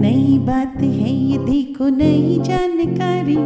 [0.00, 3.36] नई बात है, ये देखो नई जानकारी।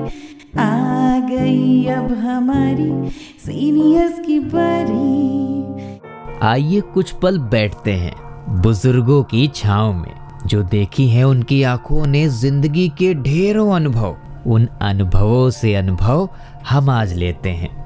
[0.58, 3.10] आ गई अब हमारी
[3.46, 5.98] सीनियर्स की बारी।
[6.42, 8.14] आइए कुछ पल बैठते हैं
[8.62, 10.12] बुज़ुर्गों की छाव में।
[10.46, 14.16] जो देखी है उनकी आँखों ने ज़िंदगी के ढेरों अनुभव।
[14.46, 16.28] उन अनुभवों से अनुभव
[16.70, 17.85] हम आज लेते हैं।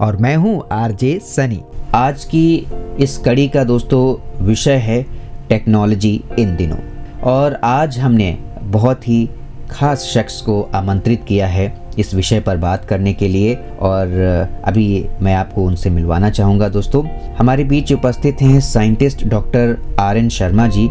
[0.00, 1.60] और मैं हूँ आरजे सनी।
[1.94, 2.66] आज की
[3.00, 5.02] इस कड़ी का दोस्तों, विषय है
[5.48, 6.78] टेक्नोलॉजी इन दिनों।
[7.22, 8.30] और आज हमने
[8.62, 9.28] बहुत ही
[9.70, 14.16] खास शख्स को आमंत्रित किया है इस विषय पर बात करने के लिए। और
[14.64, 17.04] अभी मैं आपको उनसे मिलवाना चाहूँगा दोस्तों।
[17.38, 20.88] हमारे बीच उपस्थित हैं scientist doctor R N Sharma ji,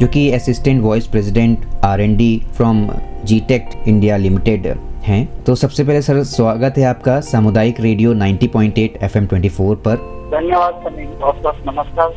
[0.00, 2.88] जो कि assistant vice president R and D from
[3.24, 4.74] G Tech India limited.
[5.02, 9.96] हैं। तो सबसे पहले सर स्वागत है आपका सामुदायिक रेडियो 90.8 एफएम 24 पर।
[10.32, 10.74] धन्यवाद
[11.68, 12.10] नमस्कार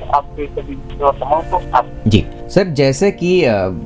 [0.47, 0.75] सभी
[2.07, 3.41] जी। सर जैसे कि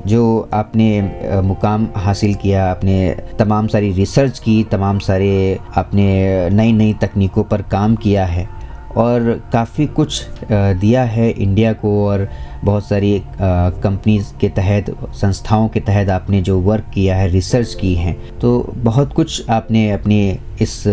[0.05, 6.07] जो आपने मुकाम हासिल किया आपने तमाम सारी रिसर्च की तमाम सारे आपने
[6.49, 8.47] नई नई तकनीकों पर काम किया है
[8.97, 12.27] और काफ़ी कुछ दिया है इंडिया को और
[12.63, 17.93] बहुत सारी कंपनीज़ के तहत, संस्थाओं के तहत आपने जो वर्क किया है रिसर्च की
[17.95, 20.83] है तो बहुत कुछ आपने अपने इस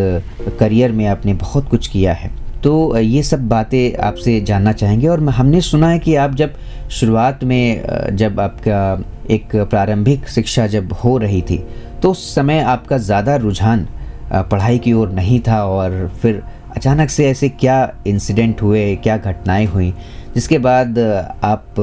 [0.61, 2.31] करियर में आपने बहुत कुछ किया है।
[2.63, 6.55] तो ये सब बातें आपसे जानना चाहेंगे और हमने सुना है कि आप जब
[6.91, 7.83] शुरुआत में
[8.17, 11.59] जब आपका एक प्रारंभिक शिक्षा जब हो रही थी
[12.03, 13.87] तो उस समय आपका ज़्यादा रुझान
[14.33, 16.43] पढ़ाई की ओर नहीं था और फिर
[16.77, 17.77] अचानक से ऐसे क्या
[18.07, 19.93] इंसिडेंट हुए, क्या घटनाएँ हुई,
[20.35, 20.99] जिसके बाद
[21.45, 21.75] आप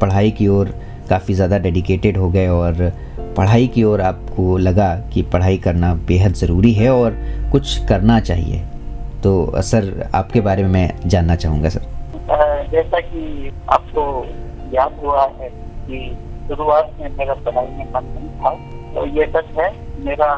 [0.00, 0.68] पढ़ाई की ओर
[1.10, 2.90] काफ़ी ज़्यादा डेडिकेटेड हो गए और
[3.36, 7.16] पढ़ाई की ओर आपको लगा कि पढ़ाई करना बेहद ज़रूरी है और
[7.52, 8.60] कुछ करना चाहिए।
[9.22, 11.80] तो सर आपके बारे में मैं जानना चाहूँगा, सर।
[12.72, 14.04] जैसा कि आपको
[14.74, 15.48] याद हुआ है
[15.84, 16.00] कि
[16.48, 18.54] शुरुआत में मेरा पढ़ाई में मन नहीं था
[18.94, 19.70] तो ये सच है,
[20.04, 20.30] मेरा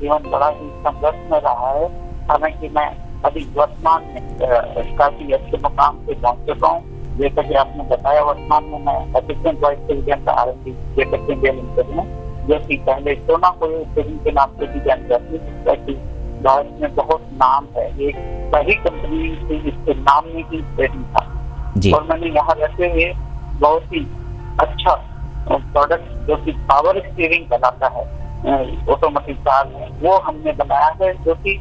[0.00, 1.88] जीवन बड़ा ही संघर्ष में रहा है।
[2.28, 2.88] हालाँकि मैं
[3.24, 8.64] अभी वर्तमान में काफ़ी अच्छे मुकाम पे पहुँच चुका हूँ। जैसा कि आपने बताया वर्तमान
[8.64, 12.06] में मैं assistant vice president R and D में
[12.48, 17.28] जो कि पहले सोना को के नाम से भी जानी जाती है भारत में बहुत
[17.34, 18.16] नाम है। एक
[18.52, 21.22] पहली कंपनी थी जिसके नाम में ही ट्रेडिंग था।
[21.96, 23.12] और मैंने यहाँ रहते हुए
[23.60, 24.06] बहुत ही
[24.60, 24.94] अच्छा
[25.48, 28.04] प्रोडक्ट जो कि पावर स्टीयरिंग बनाता है
[28.92, 31.54] ऑटोमेटिक कार में वो हमने बनाया है जो कि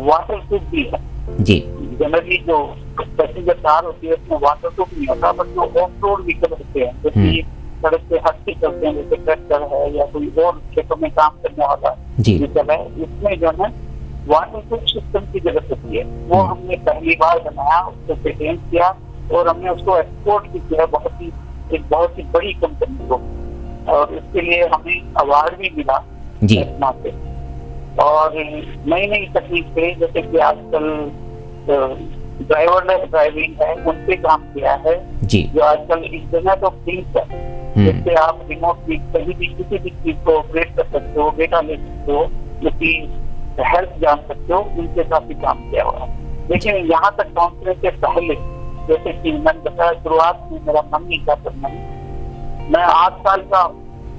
[0.00, 1.00] वाटर प्रूफ भी है।
[1.44, 1.58] जी।
[2.00, 2.58] जनरली जो
[3.00, 6.80] पैसेंजर कार होती है उसमें वाटर प्रूफ नहीं होता बट जो ऑफ़ रोड व्हीकल होते
[6.80, 10.52] हैं जो कि हम्म। सड़क पे हटके चलते हैं जैसे ट्रैक्टर है या कोई और
[10.70, 11.90] क्षेत्रों में काम करने वाला
[12.38, 13.68] व्हीकल है इसमें जो है
[14.28, 18.60] वाटर प्रूफ सिस्टम की ज़रूरत होती है वो हम्म। हमने पहली बार बनाया उसको पेटेंट
[18.70, 18.88] किया
[19.32, 21.32] और हमने उसको एक्सपोर्ट भी किया बहुत ही
[21.74, 23.20] एक बहुत ही बड़ी कंपनी को।
[23.92, 26.02] और इसके लिए हमें अवार्ड भी मिला
[26.44, 26.56] जी।
[28.00, 30.86] और नई नई तकनीक से जैसे कि आजकल
[32.40, 34.94] ड्राइवरलेस ड्राइविंग है उन पे काम किया है
[35.26, 39.90] जी। जो आजकल इंटरनेट ऑफ़ थिंग्स है हम्म। जिससे आप रिमोटली कहीं भी किसी भी
[40.04, 42.22] चीज़ को ऑपरेट कर सकते हो डेटा ले सकते हो
[42.68, 42.92] उसकी
[43.60, 46.16] हेल्थ जान सकते हो उनसे काफ़ी काम किया हुआ है।
[46.50, 48.34] लेकिन यहाँ तक पहुँचने से पहले
[48.88, 51.68] जैसे कि मैंने बताया शुरुआत में मेरा मन नहीं था पढ़ना
[52.72, 53.62] मैं आठ साल का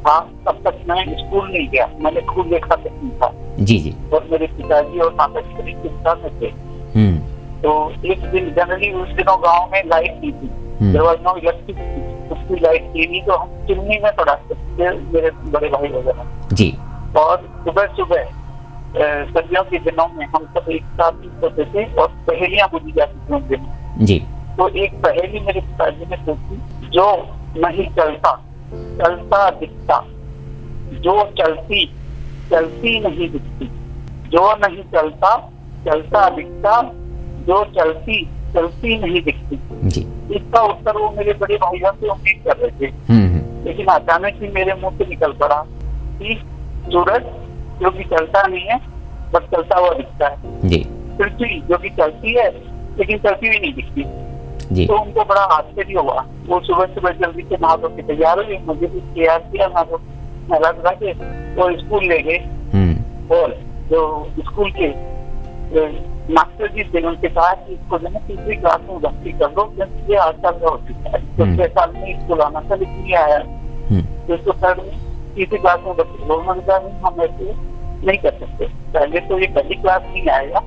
[0.06, 3.94] था तब तक मैं स्कूल नहीं गया मैंने खुद देखा तक नहीं था। जी जी।
[4.14, 6.48] और मेरे पिताजी और माता जी चिंता में थे।
[6.96, 7.18] हम्म।
[7.62, 7.72] तो
[8.06, 12.92] एक दिन जनरली उस दिनों गाँव में लाइट नहीं थी। वॉज़ नो इलेक्ट्रिसिटी उसकी लाइट
[12.96, 16.78] थी नहीं तो हम चिमनी में थे मेरे बड़े भाई वगैरह। जी।
[17.18, 18.24] और सुबह सुबह
[19.26, 23.56] सर्दियों के दिनों में हम सब एक साथ ही सोते थे और पहेलियाँ बुझी जाती
[23.56, 23.58] थी
[24.06, 24.20] जी।
[24.58, 27.06] तो एक पहेली मेरे पिताजी ने पूछी जो
[27.58, 28.32] नहीं चलता
[28.74, 30.06] चलता दिखता।
[31.00, 31.86] जो चलती
[32.50, 33.66] चलती नहीं दिखती।
[34.30, 35.36] जो नहीं चलता
[35.86, 36.82] चलता दिखता
[37.48, 38.24] जो चलती
[38.54, 39.60] चलती नहीं दिखती।
[39.90, 40.02] जी।
[40.36, 44.42] इसका उत्तर वो मेरे बड़े भाइयों से उम्मीद कर रहे थे। हम्म हम्म, लेकिन अचानक
[44.42, 45.64] ही मेरे मुँह से निकल पड़ा
[46.20, 46.38] कि
[46.92, 47.24] सूरज
[47.82, 48.78] जो कि चलता नहीं है
[49.34, 50.38] बस चलता हुआ दिखता है।
[51.18, 52.50] पृथ्वी जो कि चलती है
[53.00, 54.04] लेकिन चलती हुई नहीं दिखती।
[54.76, 58.44] जी। तो उनको बड़ा आश्चर्य हुआ। वो सुबह सुबह जल्दी से नहा धो के तैयार
[58.46, 59.98] हुए मुझे भी तैयार किया नहा धो
[60.52, 61.14] नहा धुला के
[61.56, 62.38] वो स्कूल ले गए।
[62.74, 63.56] हम्म। और
[63.90, 64.02] जो
[64.40, 64.88] स्कूल के
[66.34, 69.64] मास्टर जी थे उनके कहा कि इसको जो है तीसरी क्लास में भर्ती कर दो
[69.66, 72.62] क्योंकि ये आज साल का हो चुका है। तो हम्म। छह साल में स्कूल आना
[72.62, 73.38] था लेकिन ये आया
[73.90, 74.92] हम्म। तो इसको में
[75.36, 77.54] तीसरी क्लास में भर्ती करो। उन्होंने कहा हम ऐसे
[78.02, 80.60] नहीं कर सकते। पहले तो ये पहली क्लास नहीं आएगा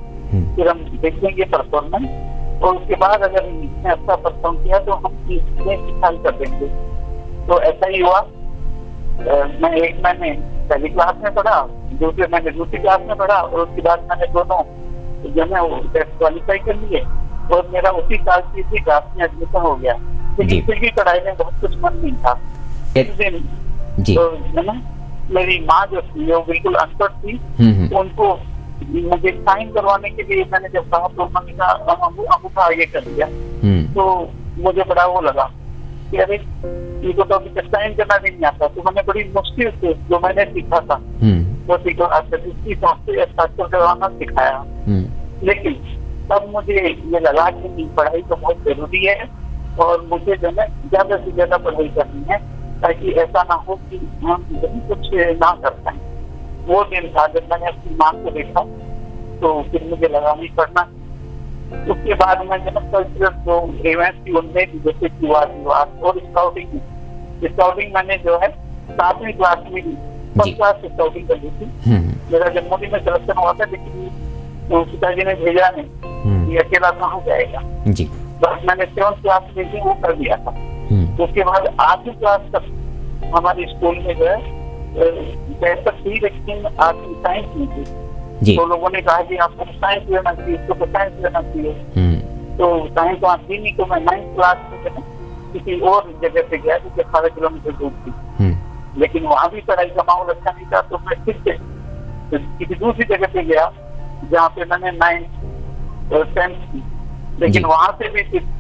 [0.56, 5.76] फिर हम देखेंगे परफॉर्मेंस और उसके बाद अगर इसने अच्छा परफॉर्म किया तो हम इसमें
[5.78, 6.66] सिखाई कर देंगे।
[7.46, 8.20] तो ऐसा ही हुआ।
[9.30, 10.32] मैं एक मैंने
[10.68, 14.62] पहली क्लास में पढ़ा दूसरे महीने दूसरी क्लास में पढ़ा और उसके बाद मैंने दोनों
[15.32, 17.00] जो है वो टेस्ट क्वालिफाई कर लिए
[17.56, 19.94] और मेरा उसी साल की इसी क्लास में एडमिशन हो गया।
[20.38, 22.40] लेकिन फिर भी पढ़ाई में बहुत कुछ मन नहीं था।
[22.98, 23.48] दिन
[23.98, 24.30] जी। तो
[25.34, 28.40] मेरी माँ जो थी वो बिल्कुल अनपढ़ थी। हम्म हम्म, उनको
[29.08, 33.00] मुझे साइन करवाने के लिए मैंने जब कहा तो उन्होंने कहा "हम अंगूठा आगे कर
[33.00, 33.26] दिया।
[33.64, 34.28] हम्म। तो
[34.58, 35.50] मुझे बड़ा वो लगा।
[36.12, 40.18] कि अरे इनको तो अभी तक करना नहीं आता। तो मैंने बड़ी मुश्किल से जो
[40.18, 42.72] मैंने सीखा था हम्म। वो सीखा। इसकी
[43.20, 44.56] हस्ताक्षर करवाना सिखाया।
[44.86, 45.74] हम्म। लेकिन
[46.30, 49.28] तब मुझे ये लगा कि पढ़ाई तो बहुत ज़रूरी है
[49.80, 52.38] और मुझे जो है ज़्यादा से ज़्यादा पढ़ाई करनी है
[52.80, 54.44] ताकि ऐसा ना हो कि हम
[54.88, 55.98] कुछ ना कर पाए।
[56.66, 58.62] वो दिन था जब मैंने अपनी माँ को देखा
[59.40, 60.82] तो फिर मुझे लगा नहीं पढ़ना
[61.92, 63.54] उसके बाद मैं कल्चरल जो
[63.90, 66.78] इवेंट थी उनमें भी जैसे कि वाद विवाद और स्काउटिंग
[67.44, 68.48] स्काउटिंग मैंने जो है
[68.90, 69.92] सातवीं क्लास में जी।
[70.38, 74.10] फ़र्स्ट क्लास से स्काउटिंग कर ली थी। हम्म। मेरा जन्मदिन में सिलेक्शन हुआ था लेकिन
[74.70, 78.04] तो पिताजी ने भेजा नहीं हम्म, ये अकेला कहाँ जाएगा। जी।
[78.44, 80.50] बस मैंने सेवन क्लास में भी वो कर दिया था।
[80.90, 82.70] हम्म। उसके बाद आठवीं क्लास तक
[83.36, 84.36] हमारे स्कूल में जो है
[85.60, 87.84] बेहतर थी लेकिन आठवीं साइंस में थी।
[88.56, 92.56] तो लोगों ने कहा कि आपको साइंस लेना चाहिए इसको तो साइंस लेना चाहिए। हम्म।
[92.56, 95.02] तो साइंस वहाँ थी नहीं तो मैं नाइन्थ क्लास में
[95.52, 99.90] किसी और जगह पे गया जो अठारह किलोमीटर दूर थी। हम्म। लेकिन वहाँ भी पढ़ाई
[99.90, 101.56] का माहौल अच्छा नहीं था तो मैं फिर से
[102.32, 103.70] किसी दूसरी जगह पे गया
[104.30, 105.40] जहाँ पे मैंने नाइन्थ
[106.34, 106.82] टेंथ की।
[107.40, 108.50] लेकिन। वहाँ से भी फिर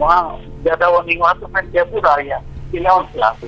[0.00, 2.40] वहाँ ज़्यादा वो नहीं हुआ तो मैं जयपुर आ गया
[2.74, 3.44] इलेवंथ क्लास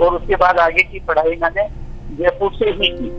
[0.00, 1.68] और उसके बाद आगे की पढ़ाई मैंने
[2.16, 3.10] जयपुर से ही की।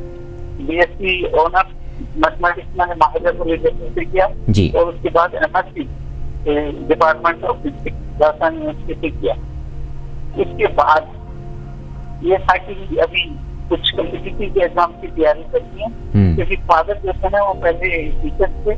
[0.59, 1.79] बीएससी ऑनर्स
[2.17, 5.83] मैथमेटिक्स मैंने महाजयपुर यूनिवर्सिटी से किया जी। और उसके बाद MSc
[6.87, 9.33] department of physics Rajasthan university से किया।
[10.41, 11.03] उसके बाद
[12.25, 13.23] ये था कि अभी
[13.69, 17.53] कुछ कम्पिटिटिव के एग्ज़ाम की तैयारी करनी है। हम्म। क्योंकि फादर जो थे ना वो
[17.61, 17.89] पहले
[18.21, 18.75] टीचर थे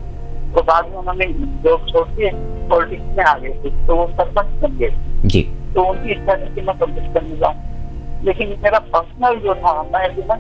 [0.54, 1.26] तो बाद में उन्होंने
[1.64, 2.30] जॉब छोड़ के
[2.70, 5.42] पॉलिटिक्स में आ गए थे तो वो सरपंच बन गए। जी।
[5.76, 10.08] तो उनकी इच्छा थी कि मैं कम्पीट करने जाऊँ। लेकिन मेरा पर्सनल जो था मैं
[10.16, 10.36] जो ना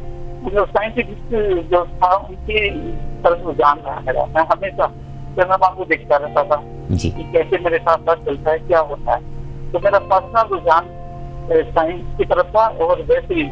[0.49, 2.69] जो साइंटिफिक जो था उनके
[3.23, 4.87] तरफ़ रुझान रहा मेरा मैं हमेशा
[5.37, 9.15] चंद्रमा को देखता रहता था जी। कि कैसे मेरे साथ साथ चलता है क्या होता
[9.15, 10.89] है। तो मेरा पर्सनल रुझान
[11.51, 13.43] साइंस की तरफ़ था और वैसे ही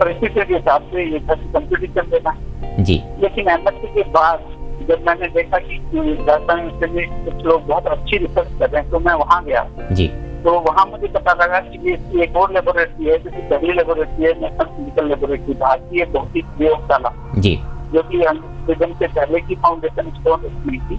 [0.00, 2.36] परिस्थिति के हिसाब से ये था कंपटीशन देना
[2.80, 4.44] जी। लेकिन एमएससी के बाद
[4.88, 8.90] जब मैंने देखा कि राजस्थान यूनिवर्सिटी में कुछ लोग बहुत अच्छी रिसर्च कर रहे हैं
[8.90, 10.06] तो मैं वहाँ गया। जी।
[10.44, 14.24] तो वहाँ मुझे पता लगा कि ये इसकी एक और लेबोरेटरी है जैसे पहली लेबोरेटरी
[14.24, 17.54] है नेशनल फ़िज़िकल लेबोरेटरी भारतीय है भौतिक प्रयोगशाला। जी।
[17.92, 20.96] जो कि अंग्रेजन से पहले की फाउंडेशन स्टोन हुई थी।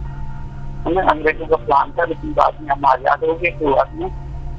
[0.85, 4.09] हमें अंग्रेज़ों का प्लान था लेकिन बाद में हम आज़ाद हो गए तो बाद में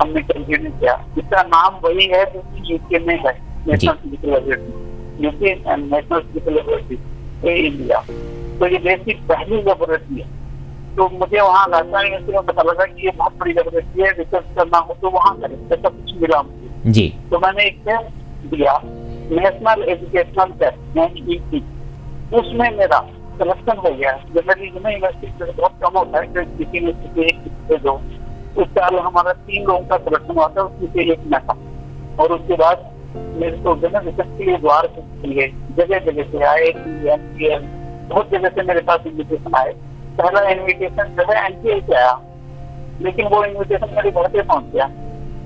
[0.02, 3.32] हमने कंटिन्यू किया। इसका नाम वही है जो कि यूके में है
[3.66, 8.00] national physical laboratory UK national physical laboratory India.
[8.58, 10.34] तो ये देश की पहली लेबोरेटरी है।
[10.96, 14.54] तो मुझे वहाँ राजस्थान यूनिवर्सिटी में पता लगा कि ये बहुत बड़ी लेबोरेटरी है रिसर्च
[14.56, 18.80] करना हो तो वहाँ करें ऐसा कुछ मिला मुझे। जी। तो मैंने एक टेस्ट दिया
[18.84, 21.60] नेशनल एजुकेशनल टेस्ट एनईटी
[22.36, 23.00] उसमें मेरा
[23.38, 28.00] सिलेक्शन हो गया जनरली यूनिवर्सिटी में बहुत कम होता है कि किसी एक दो।
[28.62, 31.56] उस साल हमारा तीन लोगों का सिलेक्शन हुआ था उसमें से एक मैं था।
[32.22, 32.90] और उसके बाद
[33.40, 34.88] मेरे को जो है रिसर्च के लिए द्वार
[35.78, 36.66] जगह जगह से आए
[37.14, 37.66] एनपीएल
[38.08, 39.74] बहुत जगह से मेरे पास इन्विटेशन आए।
[40.18, 42.20] पहला इन्विटेशन जो है एनपीएल से आया।
[43.02, 44.86] लेकिन वो इन्विटेशन मेरे घर पे पहुँच गया।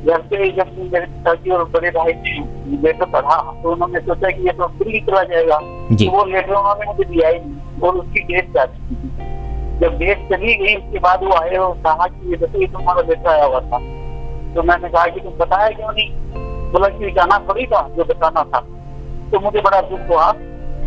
[0.07, 4.47] घर पे जब मेरे पिताजी और बड़े भाई ने लेटर पढ़ा तो उन्होंने सोचा कि
[4.47, 5.59] ये तो दिल्ली चला जाएगा।
[5.95, 9.29] तो वो लेटर उन्होंने मुझे दिया ही नहीं और उसकी डेट जा चुकी थी।
[9.81, 13.03] जब डेट चली गई उसके बाद वो आए और कहा कि ये देखो ये तुम्हारा
[13.09, 13.79] लेटर आया हुआ था।
[14.55, 16.11] तो मैंने कहा कि तुम बताया क्यों नहीं?
[16.73, 18.61] बोला कि जाना थोड़ी था जो बताना था।
[19.31, 20.33] तो मुझे बड़ा दुख हुआ।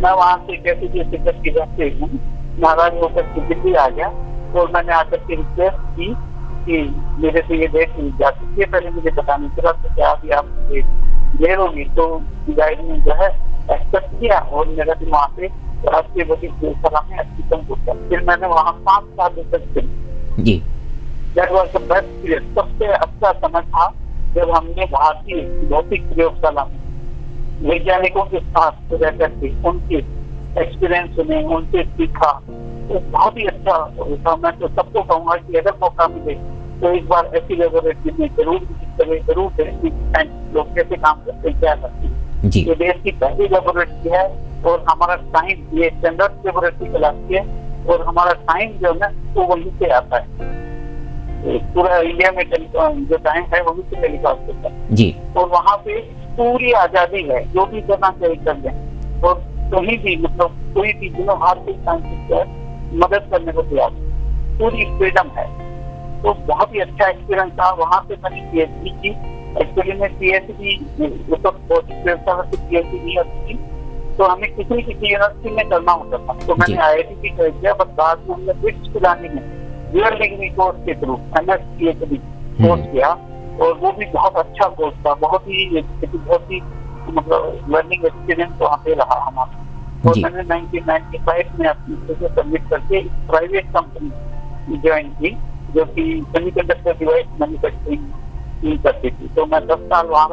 [0.03, 2.09] मैं वहाँ से कैसे टिकट की रखते हूँ
[2.59, 4.07] नाराज़ होकर के दिल्ली आ गया।
[4.53, 6.13] और मैंने आकर के रिक्वेस्ट की
[6.65, 6.81] कि
[7.21, 10.09] मेरे से ये डेट मिल जा चुकी है। पहले मुझे पता नहीं चला तो क्या
[10.09, 10.45] अभी आप
[11.41, 12.05] ले लोगी। तो
[12.49, 13.29] गाइड ने जो है
[13.71, 15.47] एक्सेप्ट किया और मेरा भी वहाँ पे
[15.87, 20.57] राष्ट्रीय बड़ी सभा में एडमिशन हो गया। फिर मैंने वहाँ पाँच साल तक चली जी।
[21.35, 23.91] That was the best period सबसे अच्छा समय था
[24.35, 26.81] जब हमने भारतीय भौतिक प्रयोगशाला में
[27.63, 30.01] वैज्ञानिकों के साथ रह करके उनके
[30.57, 32.31] एक्सपीरियंस सुने उनसे सीखा।
[32.83, 33.77] तो बहुत ही अच्छा
[34.25, 36.33] था। मैं तो सबको कहूँगा कि अगर मौका मिले
[36.81, 41.49] तो एक बार ऐसी लेबोरेटरी में ज़रूर विज़िट करें ज़रूर देखें लोग कैसे काम करते
[41.49, 44.25] हैं क्या करते हैं। ये देश की पहली लेबोरेटरी है
[44.63, 47.43] और हमारा साइंस ये स्टैंडर्ड लेबोरेटरी कहलाती है
[47.85, 50.51] और हमारा साइंस जो है ना वो वहीं से आता है।
[51.73, 55.99] पूरा इंडिया में जो टाइम है वहीं से टेलीकास्ट होता है। जी। और वहाँ पे
[56.37, 58.71] पूरी आज़ादी है जो भी करना चाहिए कर दें
[59.73, 63.91] कहीं भी मतलब कोई भी जिन्हों हार के साइंटिस्ट मदद करने को तैयार
[64.59, 65.45] पूरी फ्रीडम है।
[66.23, 69.09] तो बहुत ही अच्छा एक्सपीरियंस था। वहाँ पे मैंने पीएचडी की
[69.61, 70.75] एक्चुअली में पीएचडी
[71.29, 73.57] वो तो भौतिक व्यवस्था से पीएचडी नहीं होती थी
[74.17, 77.29] तो हमें किसी किसी यूनिवर्सिटी में करना होता था। तो मैंने आई आई टी की
[77.37, 79.41] कर दिया बट बाद में हमने ब्रिटिश पिलानी में
[79.93, 82.17] रियल डिग्री कोर्स के through M S PhD
[82.61, 83.09] course किया।
[83.61, 86.61] और वो भी बहुत अच्छा कोर्स था। बहुत ही बहुत ही
[87.09, 89.61] मतलब लर्निंग एक्सपीरियंस वहाँ पे रहा हमारा।
[90.05, 95.29] और। मैंने 1995 में अपनी चीज़ें सबमिट करके प्राइवेट कंपनी ज्वाइन की,
[95.73, 100.27] जो कि सेमीकंडक्टर डिवाइस मैन्युफैक्चरिंग करती थी। तो मैं दस साल वहाँ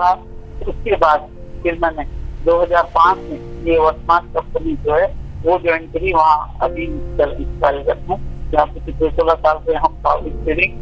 [0.68, 1.28] उसके बाद
[1.62, 2.04] फिर मैंने
[2.44, 5.06] 2005 में ये वर्तमान कंपनी जो है,
[5.42, 10.20] वो ज्वाइन करी। वहाँ अभी कर- कार्यरत हूँ। पे पिछले सोलह साल से हम पावर
[10.20, 10.72] स्टीयरिंग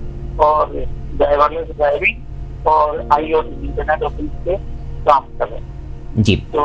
[0.40, 0.66] और
[1.14, 2.16] ड्राइवरलेस ड्राइविंग
[2.66, 4.32] और आईओटी इंटरनेट ऑफ़ थिंग्स
[5.06, 5.77] काम कर रहे हैं।
[6.18, 6.60] जी। तो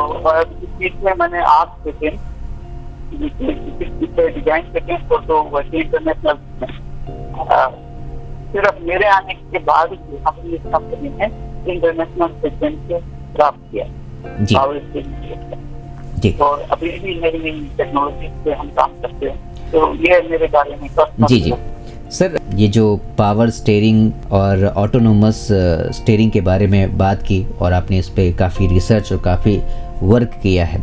[1.04, 1.40] में मैंने
[1.86, 2.18] के दिन
[3.14, 6.36] डिज़ाइन सेकेंड फ़ोटो वैसे इंटरनेशनल
[8.52, 11.26] सिर्फ़ मेरे आने के बाद ही इस कंपनी में
[11.74, 12.98] इंटरनेशनल सेकेंड से
[13.36, 13.86] प्राप्त किया।
[14.40, 19.94] जी। स्टेशन जी। और अभी भी नई नई टेक्नोलॉजी से हम काम करते हैं। तो
[20.04, 20.88] ये मेरे बारे में
[21.20, 21.52] जी जी।
[22.18, 25.48] सर ये जो पावर स्टेयरिंग और ऑटोनोमस
[25.96, 29.60] स्टेयरिंग के बारे में बात की और आपने इस पर काफ़ी रिसर्च और काफ़ी
[30.02, 30.80] वर्क किया है।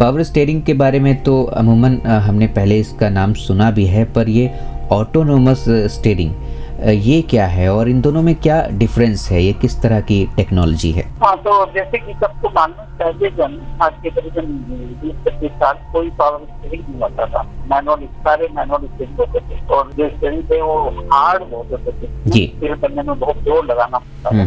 [0.00, 4.28] पावर स्टेयरिंग के बारे में तो अमूमन हमने पहले इसका नाम सुना भी है पर
[4.28, 4.50] ये
[4.92, 6.43] ऑटोनोमस स्टेयरिंग अ,
[6.92, 9.42] ये क्या है और इन दोनों में क्या डिफरेंस है?
[9.42, 11.02] ये किस तरह की टेक्नोलॉजी है?
[11.22, 14.46] हाँ तो जैसे कि सबको मालूम है, पहले जन आज के करीबन
[15.02, 19.66] बीस पच्चीस साल कोई पावर स्टेरिंग नहीं होता था। मैनुअल सारे मैनुअल स्टेरिंग होते थे
[19.66, 20.76] और जो स्टेरिंग थे वो
[21.12, 24.44] हार्ड बहुत होते थे जी। करने में बहुत ज़ोर लगाना पड़ता था।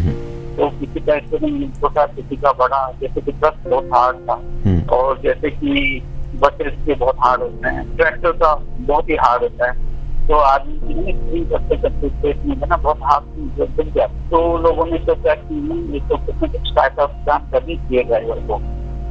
[0.58, 4.82] तो किसी का स्टेरिंग छोटा किसी का बड़ा जैसे कि ट्रक बहुत हार्ड था। हम्म,
[4.90, 6.04] और जैसे कि
[6.36, 9.87] बसेस के बहुत हार्ड होते हैं। ट्रैक्टर का बहुत ही हार्ड होता है।
[10.28, 13.22] तो आदमी की स्क्रीन करते करते स्टेट में ना बहुत हाथ
[13.60, 17.50] बन गया तो लोगों ने सोचा कि नहीं ये तो कुछ न कुछ स्टार्टअप काम
[17.52, 18.58] करनी चाहिए ड्राइवर को।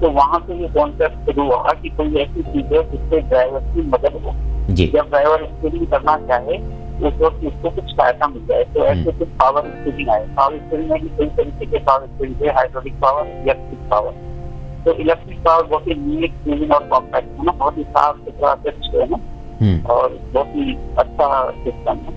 [0.00, 3.82] तो वहाँ से ये कॉन्सेप्ट शुरू हुआ कि कोई ऐसी चीज़ है जिससे ड्राइवर की
[3.88, 4.34] मदद हो।
[4.72, 6.58] जब ड्राइवर स्टीयरिंग करना चाहे
[6.98, 10.90] उस वक्त उसको कुछ सहायता मिल जाए। तो ऐसे कुछ पावर स्टीयरिंग आए। पावर स्टीयरिंग
[10.90, 14.12] में भी कई तरीके के पावर स्टीयरिंग है हाइड्रोलिक पावर इलेक्ट्रिक पावर
[14.84, 18.54] तो इलेक्ट्रिक पावर बहुत ही नीट क्लीन और कॉम्पैक्ट है ना बहुत ही साफ़ सुथरा
[18.54, 19.35] स्वच्छ है। ना हम्म,
[19.90, 22.12] और बहुत ही अच्छा सिस्टम है।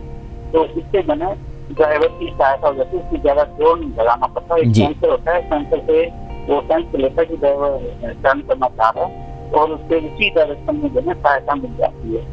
[0.51, 1.33] तो इससे मैंने
[1.71, 5.33] ड्राइवर की सहायता हो जाती है उसकी ज़्यादा ज़ोर नहीं लगाना पड़ता। एक। सेंसर होता
[5.33, 6.05] है सेंसर से
[6.47, 10.75] वो सेंस लेता है कि ड्राइवर टर्न करना चाह रहा है और उससे उसी डायरेक्शन
[10.75, 12.23] में जो है साहायता मिल जाती है।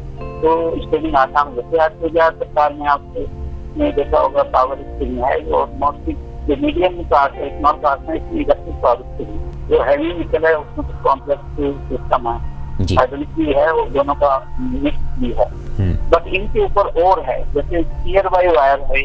[0.41, 0.49] तो
[0.81, 5.23] स्टेरिंग आसान हो जाती है। आज तो ज़्यादातर कार में आपने देखा होगा पावर स्टेरिंग
[5.23, 6.13] है और मोस्टली
[6.47, 10.53] जो मीडियम कार है स्मॉल कार है इसमें इलेक्ट्रिक पावर स्टेरिंग जो हैवी निकल है
[10.57, 11.57] उसमें कॉम्प्लेक्स
[11.89, 12.37] सिस्टम है।
[12.81, 15.45] भी है वो दोनों का मिक्स भी है।
[15.77, 19.01] हम्म, बट इनके ऊपर और है जैसे टीयर बाई वायर है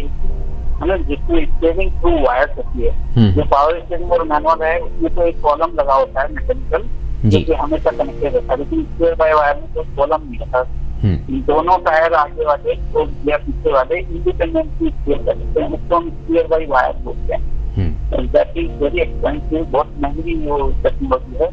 [0.72, 4.78] है ना जिसमें स्टेरिंग थ्रू वायर होती है। हम्म, जो पावर स्टेरिंग और मैनुअल है
[4.80, 6.84] उसमें तो एक कॉलम लगा होता है मैकेनिकल
[7.24, 10.64] जो। कि हमेशा कनेक्टेड रहता है। लेकिन टीयर बाई वायर में तो कॉलम नहीं रहता।
[11.02, 15.96] हम्म, दोनों टायर आगे वाले और या पीछे वाले इंडिपेंडेंटली क्लियर कर सकते हैं उसको
[15.96, 17.40] हम टीयर बाई वायर बोलते हैं।
[17.76, 21.50] Hmm, that is very expensive बहुत महँगी वो टेक्नोलॉजी है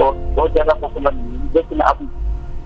[0.00, 2.08] और बहुत ज़्यादा पॉपुलर नहीं लेकिन अब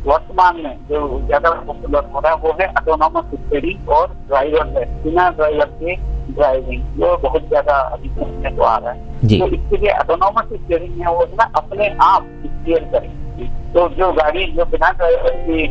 [0.07, 4.85] वर्तमान में जो ज़्यादा पॉपुलर हो रहा है वो है ऑटोनॉमस स्टेरिंग और ड्राइवर है।
[5.03, 5.95] बिना ड्राइवर के
[6.33, 10.53] ड्राइविंग जो बहुत ज़्यादा अभी सुनने को आ रहा है। जी। तो इसके लिए ऑटोनॉमस
[10.55, 15.67] स्टेरिंग है वो ना अपने आप स्टेयर करेगी तो जो गाड़ी जो बिना ड्राइवर की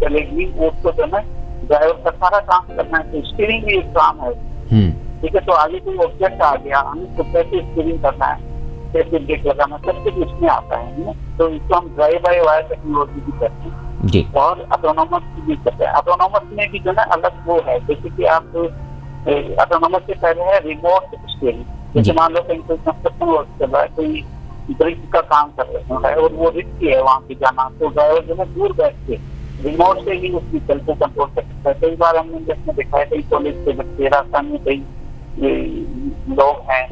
[0.00, 1.22] चलेगी उसको जो है
[1.66, 4.32] ड्राइवर का सारा काम करना है तो स्टीयरिंग भी एक काम है।
[4.70, 8.47] हम्म। ठीक है तो आगे कोई ऑब्जेक्ट आ गया हमें कैसे स्टीयरिंग करना है।
[8.92, 13.20] कैसे ब्रेक लगाना सब कुछ उसमें आता है तो इसको हम ड्राइव बाई वायर टेक्नोलॉजी
[13.20, 17.46] भी करते हैं। जी। और ऑटोनोमस भी करते हैं। ऑटोनोमस में भी जो है अलग
[17.46, 18.56] वो है। जैसे कि आप
[19.60, 23.66] ऑटोनोमस से पहले है रिमोट स्टीयरिंग जी। जैसे मान लो कहीं कोई कंस्ट्रक्शन वर्क चल
[23.66, 24.24] रहा है कोई
[24.70, 28.24] ब्रिज का काम कर रहे हैं और वो रिस्की है वहाँ पे जाना तो ड्राइवर
[28.24, 29.16] जो है दूर बैठ के
[29.62, 32.98] रिमोट से ही उसकी चल को कंट्रोल कर सकता है। कई बार हमने जैसे देखा
[32.98, 34.76] है कई कॉलेज के बच्चे रास्ता में कई
[36.34, 36.84] लोग हैं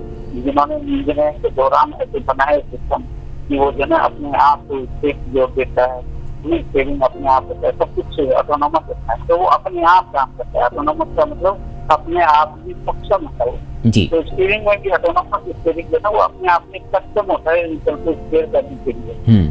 [0.42, 3.02] जिन्होंने इंजीनियरिंग के दौरान ऐसे बनाए सिस्टम
[3.48, 6.00] कि वो जो है अपने आप को सेफ़ जो देता है।
[6.46, 10.36] सेविंग अपने आप होता है। सब कुछ ऑटोनोमस होता है। तो वो अपने आप काम
[10.38, 14.80] करता है। ऑटोनोमस का मतलब अपने आप भी सक्षम होता है जी। तो स्टीयरिंग में
[14.82, 18.46] भी ऑटोनोमस स्टीयरिंग जो है वो अपने आप में सक्षम होता है व्हीकल को स्टेयर
[18.46, 19.50] करने के लिए। हम्म।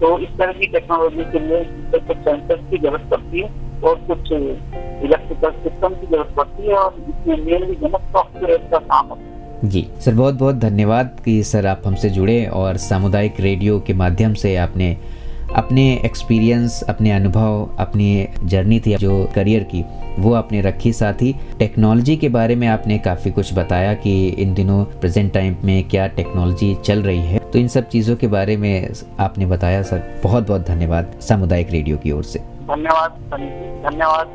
[0.00, 1.64] तो इस तरह की टेक्नोलॉजी के लिए
[1.98, 3.48] कुछ सेंसर्स की ज़रूरत पड़ती है
[3.84, 8.78] और कुछ इलेक्ट्रिकल सिस्टम की ज़रूरत पड़ती है और इसमें मेनली जो है सॉफ्टवेयर का
[8.78, 13.40] काम होता है। जी। सर बहुत बहुत धन्यवाद कि सर आप हमसे जुड़े और सामुदायिक
[13.40, 14.96] रेडियो के माध्यम से आपने
[15.56, 19.84] अपने एक्सपीरियंस, अपने अनुभव, अपनी जर्नी थी, जो करियर की,
[20.18, 24.54] वो आपने रखी। साथ ही टेक्नोलॉजी के बारे में आपने काफ़ी कुछ बताया कि इन
[24.54, 28.56] दिनों प्रेजेंट टाइम में क्या टेक्नोलॉजी चल रही है। तो इन सब चीज़ों के बारे
[28.56, 33.18] में आपने बताया, सर बहुत बहुत धन्यवाद सामुदायिक रेडियो की ओर से। धन्यवाद
[33.82, 34.34] धन्यवाद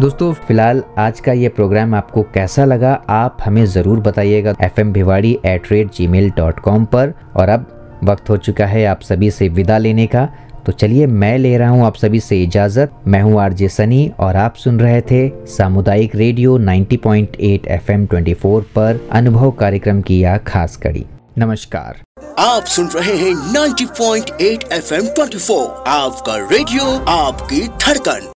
[0.00, 4.92] दोस्तों, फ़िलहाल आज का ये प्रोग्राम आपको कैसा लगा, आप हमें ज़रूर बताइएगा F M
[4.92, 7.66] Bhiwadi at rate Gmail dot com पर। और अब
[8.04, 10.28] वक्त हो चुका है आप सभी से विदा लेने का।
[10.66, 14.36] तो चलिए, मैं ले रहा हूँ आप सभी से इजाज़त। मैं हूँ आरजे सनी और
[14.36, 20.76] आप सुन रहे थे सामुदायिक रेडियो 90.8 एफएम 24 पर अनुभव कार्यक्रम की यह खास
[20.76, 21.06] कड़ी।
[21.38, 22.02] नमस्कार।
[22.38, 28.30] आप सुन रहे हैं 90.8 एफएम 24 आपका रेडियो आपकी धड़कन।